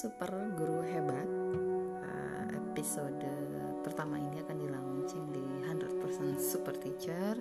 [0.00, 1.28] super guru hebat.
[2.00, 3.20] Uh, episode
[3.84, 4.66] pertama ini akan di
[5.28, 7.36] di 100% super teacher.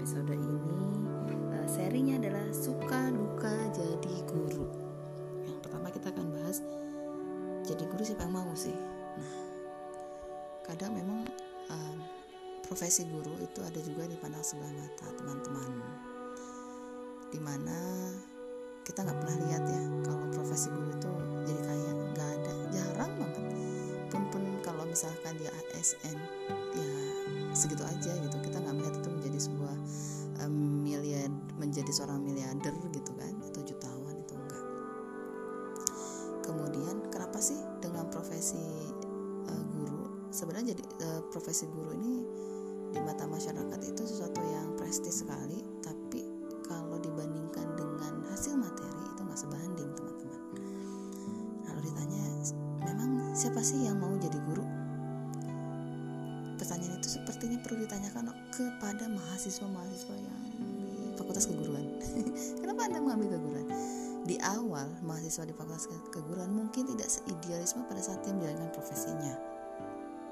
[0.00, 1.04] Episode ini
[1.52, 4.64] uh, serinya adalah suka duka jadi guru.
[5.44, 6.64] Yang pertama kita akan bahas
[7.68, 8.72] jadi guru siapa yang mau sih?
[9.20, 9.36] Nah
[10.64, 11.28] kadang memang
[11.68, 11.96] uh,
[12.64, 15.70] profesi guru itu ada juga di pandang sebelah mata teman-teman.
[17.28, 17.78] Di mana
[18.80, 21.25] kita nggak pernah lihat ya kalau profesi guru itu
[25.86, 26.18] ASN
[26.74, 26.90] ya
[27.54, 28.36] segitu aja gitu.
[28.42, 29.76] Kita nggak melihat itu menjadi sebuah
[30.42, 31.30] um, miliar
[31.62, 34.64] menjadi seorang miliarder gitu kan atau jutawan itu enggak.
[36.42, 38.90] Kemudian kenapa sih dengan profesi
[39.46, 40.26] uh, guru?
[40.34, 42.26] Sebenarnya jadi uh, profesi guru ini
[42.90, 46.26] di mata masyarakat itu sesuatu yang prestis sekali tapi
[46.66, 50.40] kalau dibandingkan dengan hasil materi itu nggak sebanding teman-teman.
[51.70, 52.24] Lalu ditanya
[52.82, 54.35] memang siapa sih yang mau jadi
[57.16, 60.68] sepertinya perlu ditanyakan kepada mahasiswa-mahasiswa yang di
[61.16, 61.96] fakultas keguruan.
[62.60, 63.66] Kenapa anda mengambil keguruan?
[64.28, 69.32] Di awal mahasiswa di fakultas keguruan mungkin tidak seidealisme pada saat dia menjalankan profesinya.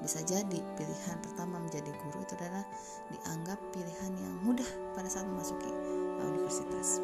[0.05, 2.61] Bisa jadi pilihan pertama menjadi guru itu adalah
[3.09, 5.73] dianggap pilihan yang mudah pada saat memasuki
[6.21, 7.01] universitas.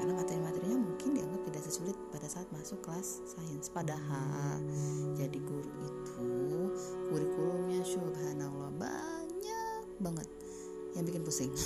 [0.00, 3.68] Karena materi-materinya mungkin dianggap tidak sesulit pada saat masuk kelas sains.
[3.68, 4.62] Padahal
[5.18, 5.68] jadi guru
[11.32, 11.48] pusing.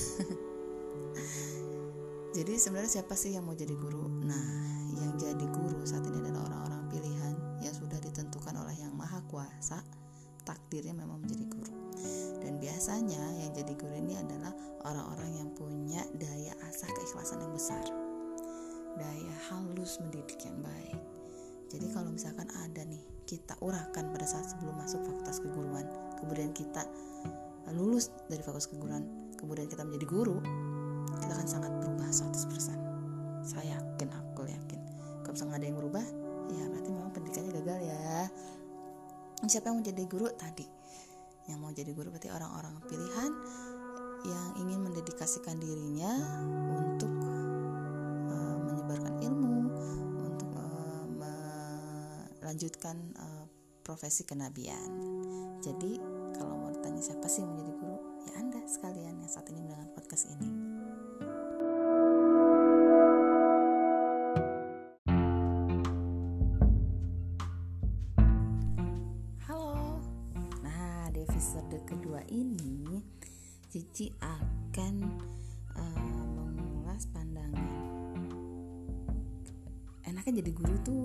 [2.39, 4.06] Jadi sebenarnya siapa sih yang mau jadi guru?
[4.22, 4.47] Nah
[4.95, 7.33] yang jadi guru saat ini adalah orang-orang pilihan
[7.64, 9.83] yang sudah ditentukan oleh yang maha kuasa.
[10.44, 11.72] Takdirnya memang menjadi guru.
[12.44, 14.53] Dan biasanya yang jadi guru ini adalah
[14.84, 17.82] orang-orang yang punya daya asah keikhlasan yang besar.
[19.00, 21.00] Daya halus mendidik yang baik.
[21.72, 25.88] Jadi kalau misalkan ada nih kita urahkan pada saat sebelum masuk fakultas keguruan
[26.21, 26.87] kemudian kita
[27.75, 30.38] lulus dari fakultas keguruan kemudian kita menjadi guru
[31.20, 32.86] kita akan sangat berubah 100%
[33.47, 34.80] saya yakin aku yakin.
[35.22, 36.04] Kalau misalnya ada yang berubah
[36.50, 38.10] ya berarti memang pendidikannya gagal ya.
[39.46, 40.26] Siapa yang mau jadi guru?
[40.34, 40.66] Tadi.
[41.46, 43.30] Yang mau jadi guru berarti orang-orang pilihan
[44.26, 46.10] yang ingin mendedikasikan dirinya
[46.75, 47.14] untuk
[48.26, 49.56] uh, menyebarkan ilmu
[50.26, 51.06] untuk uh,
[52.42, 53.46] melanjutkan uh,
[53.86, 54.91] profesi kenabian.
[55.62, 56.02] Jadi
[56.34, 59.62] kalau mau ditanya siapa sih yang mau jadi guru ya anda sekalian yang saat ini
[59.62, 60.76] mendengar podcast ini.
[73.76, 75.04] Cici akan
[75.76, 77.69] uh, mengulas pandangan.
[80.08, 81.04] Enaknya jadi guru tuh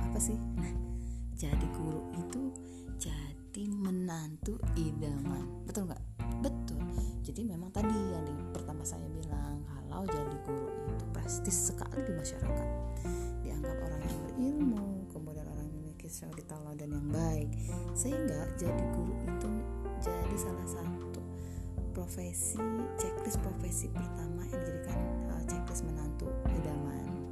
[0.00, 0.40] apa sih?
[0.56, 0.72] Nah
[1.36, 2.56] jadi guru itu
[2.96, 5.44] jadi menantu idaman.
[5.68, 6.02] Betul nggak?
[6.40, 6.80] Betul.
[7.22, 12.12] Jadi memang tadi yang di pertama saya bilang kalau jadi guru itu prestis sekali di
[12.16, 12.68] masyarakat.
[13.44, 16.42] Dianggap orang yang berilmu kemudian orang yang memiliki suri
[16.80, 17.50] dan yang baik.
[17.92, 19.50] Sehingga jadi guru itu
[20.00, 21.20] jadi salah satu
[21.92, 22.58] profesi
[22.96, 24.98] checklist profesi pertama yang dijadikan
[25.28, 27.28] uh, checklist menantu idaman.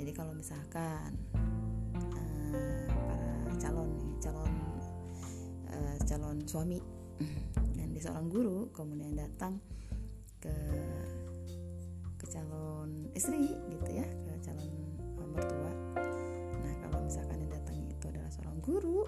[0.00, 1.14] Jadi kalau misalkan
[2.16, 2.88] uh,
[3.44, 4.47] para calon calon
[6.08, 6.80] calon suami.
[7.76, 9.60] Dan di seorang guru kemudian datang
[10.40, 10.54] ke
[12.16, 14.72] ke calon istri gitu ya ke calon
[15.36, 15.72] mertua.
[16.64, 19.04] Nah kalau misalkan yang datang itu adalah seorang guru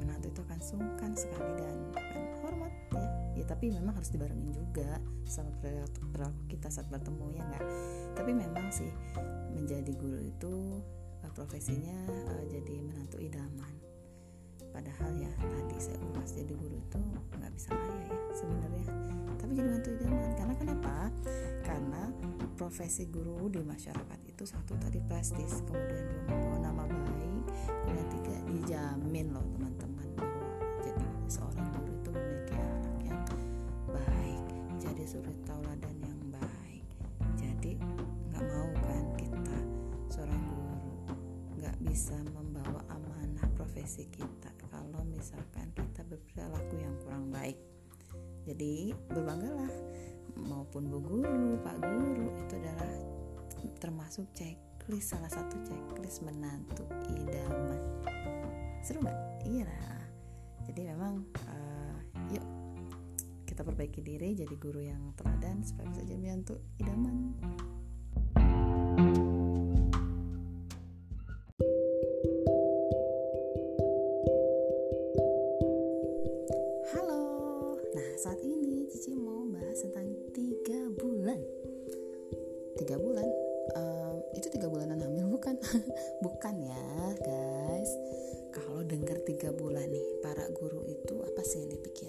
[0.00, 3.06] menantu itu akan sungkan sekali dan akan hormat ya.
[3.34, 7.64] Ya tapi memang harus dibarengin juga sama perilaku kita saat bertemu ya nggak?
[8.16, 8.90] Tapi memang sih
[9.54, 10.80] menjadi guru itu
[11.22, 13.83] uh, profesinya uh, jadi menantu idaman
[14.74, 16.98] padahal ya tadi saya ulas jadi guru itu
[17.38, 18.86] nggak bisa kaya ya sebenarnya.
[19.38, 20.94] Tapi jadi menantu idaman karena kenapa?
[21.62, 22.02] Karena
[22.58, 27.44] profesi guru di masyarakat itu satu tadi prestis kemudian dua membawa nama baik
[27.86, 30.50] kemudian tiga dijamin loh teman-teman bahwa
[30.82, 32.54] jadi seorang guru itu memiliki
[35.04, 36.86] suri tauladan yang baik.
[37.38, 37.78] Jadi
[38.32, 39.56] nggak mau kan kita
[40.10, 40.74] seorang guru
[41.60, 44.33] nggak bisa membawa amanah profesi kita
[45.24, 47.56] misalkan kita berperilaku yang kurang baik.
[48.44, 49.72] Jadi berbanggalah.
[50.34, 52.92] Maupun bu guru pak guru itu adalah
[53.80, 57.80] termasuk checklist salah satu checklist menantu idaman.
[58.84, 59.48] Seru nggak?
[59.48, 59.94] Iya
[60.68, 61.96] jadi memang uh,
[62.32, 62.46] yuk
[63.44, 67.36] kita perbaiki diri jadi guru yang teladan supaya bisa jadi menantu idaman
[89.24, 92.03] tiga bulan nih para guru itu apa sih yang dipikirin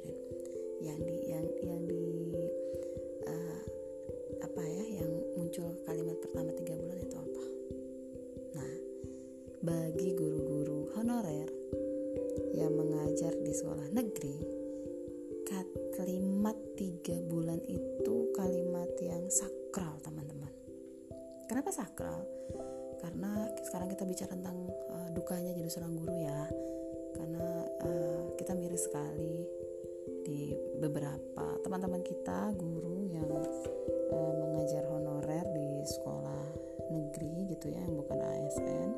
[37.65, 38.89] gitu ya yang bukan ASN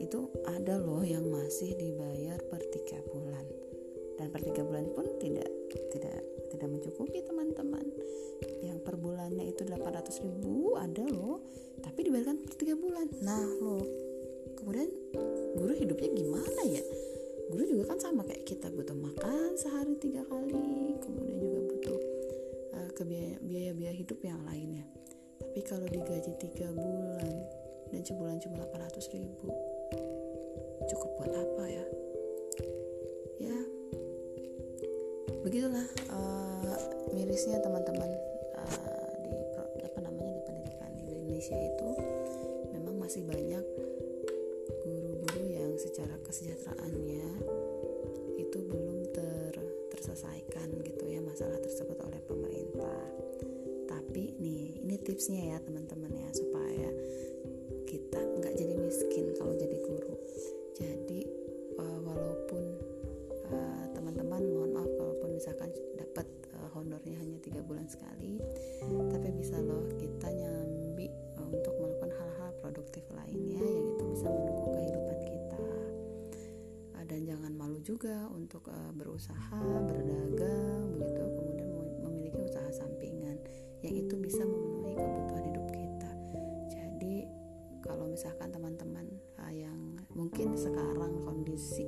[0.00, 3.44] itu ada loh yang masih dibayar per tiga bulan.
[4.16, 5.50] Dan per tiga bulan pun tidak
[5.92, 7.84] tidak tidak mencukupi teman-teman.
[8.64, 11.44] Yang per bulannya itu 800 ribu ada loh.
[11.84, 13.06] Tapi dibayarkan per tiga bulan.
[13.20, 13.84] Nah lo
[14.56, 14.88] kemudian
[15.60, 16.82] guru hidupnya gimana ya?
[17.52, 22.00] Guru juga kan sama kayak kita butuh makan sehari tiga kali kemudian juga butuh
[22.74, 24.88] uh, ke biaya biaya hidup yang lainnya.
[25.38, 29.48] Tapi kalau digaji tiga bulan dan sebulan cuma 800 ribu.
[30.88, 31.86] Cukup buat apa ya?
[33.38, 33.58] Ya
[35.46, 36.76] begitulah uh,
[37.14, 38.10] mirisnya teman-teman
[41.38, 41.90] Indonesia itu
[42.74, 43.64] memang masih banyak
[44.84, 47.30] guru-guru yang secara kesejahteraannya
[48.36, 49.54] itu belum ter
[49.94, 53.00] terselesaikan gitu ya masalah tersebut oleh pemerintah.
[53.86, 56.07] Tapi nih, ini tipsnya ya teman-teman
[77.38, 81.22] jangan malu juga untuk uh, berusaha berdagang begitu.
[81.38, 81.70] Kemudian
[82.02, 83.38] memiliki usaha sampingan
[83.78, 86.10] yang itu bisa memenuhi kebutuhan hidup kita.
[86.66, 87.30] Jadi
[87.78, 89.06] kalau misalkan teman-teman
[89.38, 91.86] uh, yang mungkin sekarang kondisi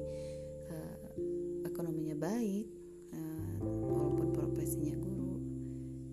[0.70, 1.18] uh,
[1.66, 2.70] ekonominya baik
[3.10, 3.58] uh,
[3.90, 5.34] walaupun profesinya guru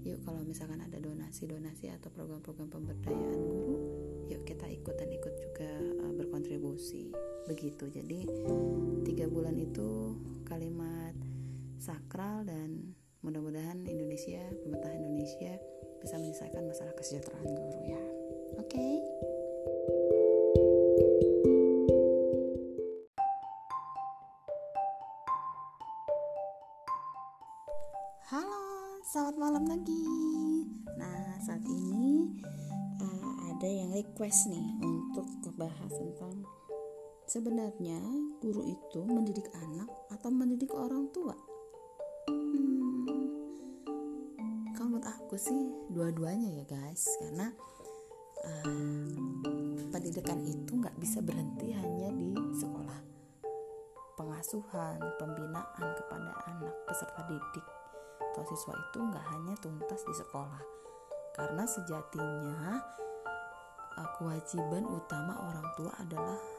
[0.02, 3.78] yuk kalau misalkan ada donasi-donasi atau program-program pemberdayaan guru
[4.34, 5.70] yuk kita ikut dan ikut juga
[6.02, 7.14] uh, berkontribusi
[7.48, 7.88] begitu.
[7.88, 8.28] Jadi
[9.08, 11.16] tiga bulan itu kalimat
[11.80, 15.56] sakral dan mudah-mudahan Indonesia pemerintah Indonesia
[16.04, 18.04] bisa menyelesaikan masalah kesejahteraan guru ya.
[18.60, 18.76] Oke?
[18.76, 18.94] Okay?
[28.28, 30.04] Halo, selamat malam lagi.
[31.48, 32.28] Saat ini
[33.00, 36.44] uh, ada yang request nih untuk bahas tentang
[37.28, 38.00] sebenarnya
[38.40, 41.36] guru itu mendidik anak atau mendidik orang tua.
[42.32, 43.04] Hmm,
[44.72, 47.52] kalau menurut aku sih dua-duanya ya guys, karena
[48.48, 49.12] uh,
[49.92, 53.00] pendidikan itu nggak bisa berhenti hanya di sekolah.
[54.16, 57.68] Pengasuhan, pembinaan kepada anak peserta didik
[58.18, 60.64] atau siswa itu nggak hanya tuntas di sekolah
[61.38, 62.82] karena sejatinya
[63.94, 66.57] uh, kewajiban utama orang tua adalah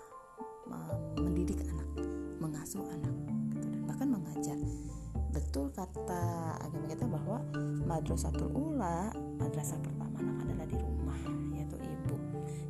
[1.18, 1.88] mendidik anak,
[2.38, 3.14] mengasuh anak,
[3.54, 4.58] gitu, dan bahkan mengajar.
[5.28, 7.38] Betul kata agama kita bahwa
[7.84, 11.20] madrasatul ula, madrasah pertama anak adalah di rumah,
[11.52, 12.16] yaitu ibu.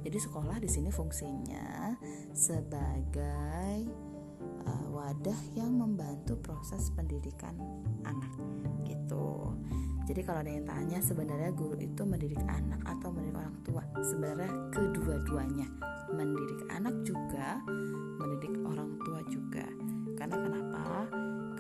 [0.05, 1.95] Jadi sekolah di sini fungsinya
[2.35, 3.89] sebagai
[4.67, 7.55] uh, wadah yang membantu proses pendidikan
[8.05, 8.33] anak,
[9.09, 9.57] gitu.
[10.05, 14.53] Jadi kalau ada yang tanya sebenarnya guru itu mendidik anak atau mendidik orang tua, sebenarnya
[14.73, 15.69] kedua-duanya.
[16.13, 17.61] Mendidik anak juga,
[18.17, 19.69] mendidik orang tua juga.
[20.17, 20.85] Karena kenapa?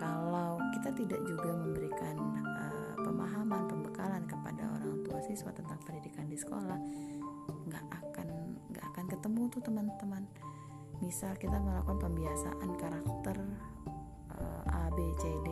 [0.00, 6.36] Kalau kita tidak juga memberikan uh, pemahaman, pembekalan kepada orang tua siswa tentang pendidikan di
[6.40, 6.80] sekolah,
[7.68, 8.28] nggak akan
[8.72, 10.24] nggak akan ketemu tuh teman-teman.
[11.04, 13.36] Misal kita melakukan pembiasaan karakter
[14.40, 15.48] uh, A, B, C, D,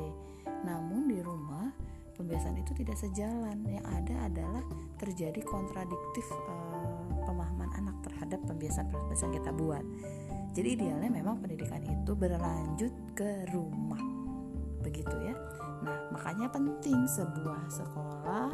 [0.65, 1.86] namun di rumah
[2.17, 3.61] pembiasaan itu tidak sejalan.
[3.69, 4.65] Yang ada adalah
[4.97, 9.85] terjadi kontradiktif uh, pemahaman anak terhadap pembiasaan-pembiasaan kita buat.
[10.57, 14.01] Jadi idealnya memang pendidikan itu berlanjut ke rumah.
[14.81, 15.37] Begitu ya.
[15.85, 18.49] Nah makanya penting sebuah sekolah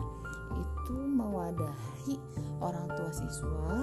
[0.59, 2.19] itu mewadahi
[2.59, 3.79] orang tua siswa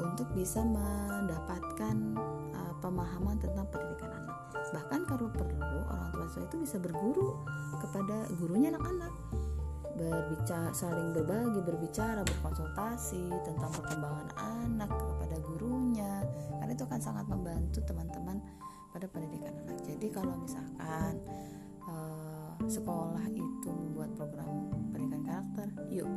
[0.00, 1.96] untuk bisa mendapatkan
[2.56, 4.29] uh, pemahaman tentang pendidikan anak
[4.70, 7.38] bahkan kalau perlu orang tua siswa itu bisa berguru
[7.78, 9.14] kepada gurunya anak-anak.
[10.00, 16.24] Berbicara saling berbagi berbicara berkonsultasi tentang perkembangan anak kepada gurunya.
[16.56, 18.38] Karena itu akan sangat membantu teman-teman
[18.94, 19.78] pada pendidikan anak.
[19.84, 21.20] Jadi kalau misalkan
[21.84, 26.08] uh, sekolah itu membuat program pendidikan karakter yuk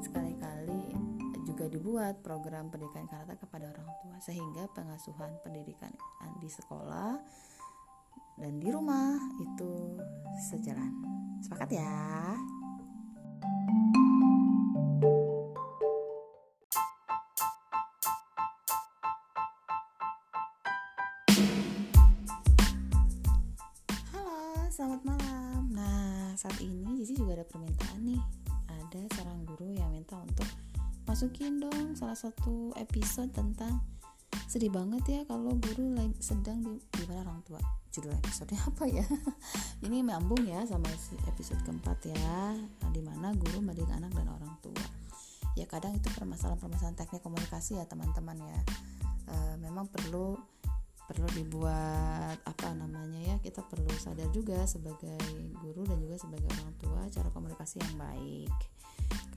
[0.00, 0.94] sekali-kali
[1.44, 4.16] juga dibuat program pendidikan karakter kepada orang tua.
[4.18, 5.92] Sehingga pengasuhan pendidikan
[6.40, 7.20] di sekolah
[8.34, 9.94] dan di rumah itu
[10.50, 10.90] sejalan.
[11.38, 11.94] Sepakat ya?
[24.10, 25.70] Halo, selamat malam.
[25.70, 28.22] Nah, saat ini Zizi juga ada permintaan nih.
[28.66, 30.48] Ada seorang guru yang minta untuk
[31.06, 33.93] masukin dong salah satu episode tentang
[34.50, 37.60] sedih banget ya kalau guru lagi sedang di mana orang tua.
[37.94, 39.06] Judul episodenya apa ya?
[39.86, 40.90] Ini menyambung ya sama
[41.30, 42.58] episode keempat ya
[42.90, 44.84] di mana guru mendidik anak dan orang tua.
[45.54, 48.60] Ya kadang itu permasalahan-permasalahan teknik komunikasi ya teman-teman ya.
[49.30, 50.34] E, memang perlu
[51.04, 55.20] perlu dibuat apa namanya ya kita perlu sadar juga sebagai
[55.62, 58.54] guru dan juga sebagai orang tua cara komunikasi yang baik.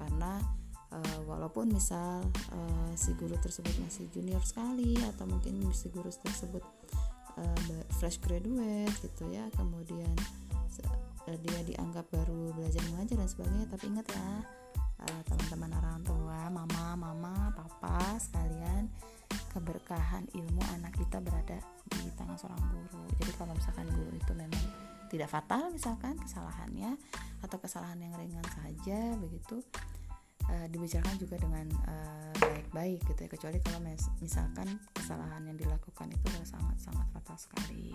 [0.01, 0.41] Karena
[0.91, 6.63] uh, walaupun misal uh, si guru tersebut masih junior sekali atau mungkin si guru tersebut
[7.37, 10.13] uh, fresh graduate gitu ya kemudian
[11.27, 14.29] uh, dia dianggap baru belajar mengajar dan sebagainya tapi ingat ya
[15.03, 18.87] uh, teman-teman orang tua mama mama papa sekalian
[19.51, 21.57] keberkahan ilmu anak kita berada
[21.89, 23.01] di tangan seorang guru.
[23.17, 24.63] Jadi kalau misalkan guru itu memang
[25.07, 26.99] tidak fatal misalkan kesalahannya
[27.41, 29.63] atau kesalahan yang ringan saja begitu
[30.51, 33.29] uh, dibicarakan juga dengan uh, baik-baik gitu ya.
[33.29, 37.93] Kecuali kalau mis misalkan kesalahan yang dilakukan itu sangat-sangat fatal sekali.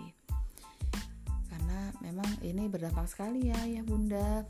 [1.49, 4.45] Karena memang ini berdampak sekali ya ya bunda.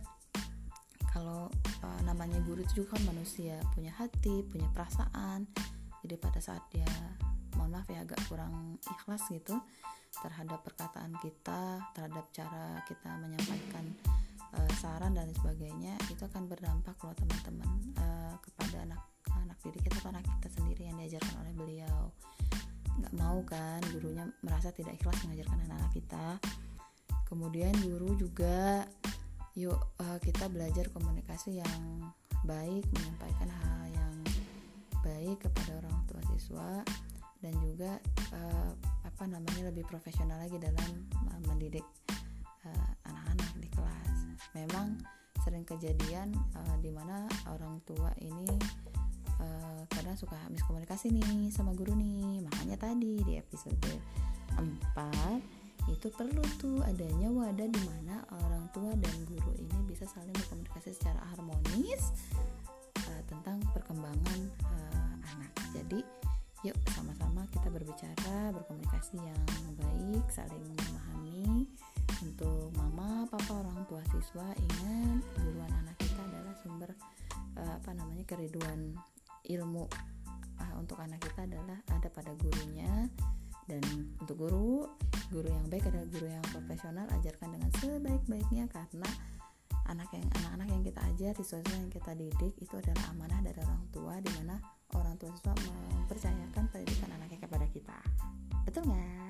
[1.12, 1.52] Kalau
[1.86, 5.46] uh, namanya guru itu juga kan manusia punya hati punya perasaan.
[6.04, 6.90] Jadi pada saat dia
[7.56, 9.56] mohon maaf ya agak kurang ikhlas gitu
[10.14, 13.86] terhadap perkataan kita terhadap cara kita menyampaikan
[14.56, 17.70] uh, saran dan sebagainya itu akan berdampak loh teman-teman
[18.00, 19.02] uh, kepada anak
[19.44, 22.00] anak didik kita atau anak kita sendiri yang diajarkan oleh beliau.
[23.02, 26.28] Nggak mau kan gurunya merasa tidak ikhlas mengajarkan anak-anak kita.
[27.26, 28.86] Kemudian guru juga
[29.54, 31.82] yuk uh, kita belajar komunikasi yang
[32.44, 34.14] baik menyampaikan hal yang
[35.06, 36.82] baik kepada orang tua siswa
[37.44, 38.00] dan juga
[38.34, 38.72] uh,
[39.04, 40.90] apa namanya lebih profesional lagi dalam
[41.28, 41.84] uh, mendidik
[42.66, 42.92] uh,
[44.54, 44.98] memang
[45.44, 48.48] sering kejadian uh, di mana orang tua ini
[49.42, 52.46] uh, kadang suka miskomunikasi nih sama guru nih.
[52.48, 53.92] Makanya tadi di episode
[54.56, 54.64] 4
[55.92, 60.96] itu perlu tuh adanya wadah di mana orang tua dan guru ini bisa saling berkomunikasi
[60.96, 62.16] secara harmonis
[63.04, 65.52] uh, tentang perkembangan uh, anak.
[65.76, 66.00] Jadi
[66.64, 69.44] yuk sama-sama kita berbicara berkomunikasi yang
[69.76, 71.68] baik saling memahami
[72.24, 76.92] untuk mama papa orang tua siswa ingat guruan anak kita adalah sumber
[77.60, 78.96] uh, apa namanya keriduan
[79.52, 79.86] ilmu.
[80.54, 83.12] Uh, untuk anak kita adalah ada pada gurunya.
[83.64, 83.84] Dan
[84.20, 84.84] untuk guru
[85.32, 89.08] guru yang baik adalah guru yang profesional ajarkan dengan sebaik-baiknya karena
[89.88, 93.84] anak yang anak-anak yang kita ajar siswa yang kita didik itu adalah amanah dari orang
[93.92, 94.60] tua di mana
[94.96, 97.98] orang tua siswa mempercayakan pendidikan anaknya kepada kita.
[98.68, 99.23] Betul nggak